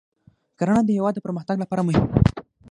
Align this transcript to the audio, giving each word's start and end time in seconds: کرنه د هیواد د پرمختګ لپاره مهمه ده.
کرنه 0.57 0.81
د 0.85 0.89
هیواد 0.97 1.13
د 1.15 1.19
پرمختګ 1.25 1.55
لپاره 1.63 1.85
مهمه 1.87 2.07
ده. 2.11 2.17